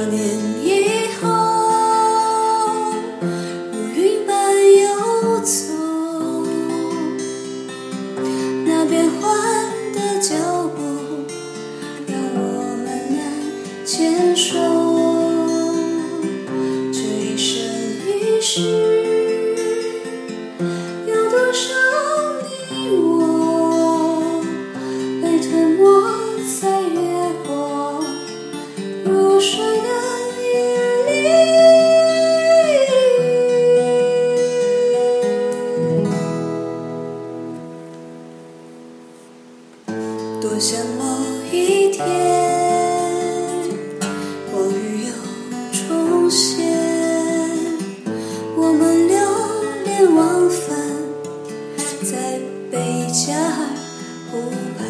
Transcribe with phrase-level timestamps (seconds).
[0.00, 0.18] 多年
[0.62, 1.28] 以后，
[3.70, 5.52] 如云般游走，
[8.64, 9.20] 那变幻
[9.92, 10.34] 的脚
[10.74, 10.80] 步
[12.06, 12.40] 让我
[12.78, 13.20] 们难
[13.84, 14.56] 牵手。
[16.90, 17.52] 这一生
[18.06, 18.58] 一世，
[21.06, 21.74] 有多少
[22.40, 22.48] 你
[22.96, 24.40] 我
[25.20, 25.84] 被吞没
[26.58, 26.98] 在月
[27.46, 28.02] 光
[29.04, 29.60] 如水
[40.40, 41.04] 多想某
[41.52, 42.02] 一天，
[44.50, 45.12] 光雨又
[45.70, 46.66] 重现，
[48.56, 49.18] 我们流
[49.84, 50.78] 连忘返
[52.02, 53.68] 在贝加尔
[54.32, 54.80] 湖畔。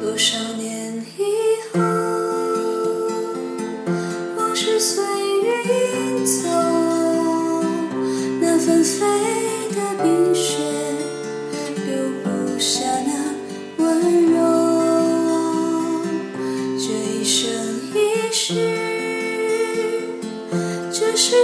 [0.00, 1.20] 多少年以
[1.72, 1.80] 后，
[4.36, 5.02] 往事随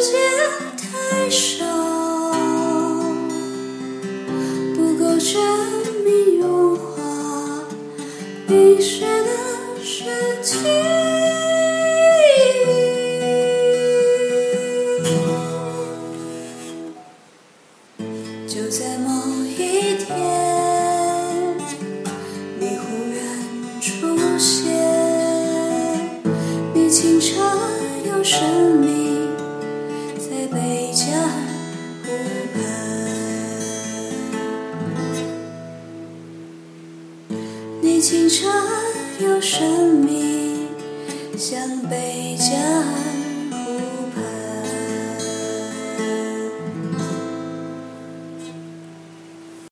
[0.02, 0.18] 时间
[0.78, 1.62] 太少，
[4.74, 5.38] 不够证
[6.02, 7.02] 明融化
[8.48, 9.28] 冰雪的
[9.84, 10.04] 世
[10.40, 10.56] 界。
[18.48, 19.10] 就在某
[19.44, 20.49] 一天，
[38.10, 38.48] 清澈
[39.20, 40.66] 又神秘，
[41.38, 43.09] 像北疆。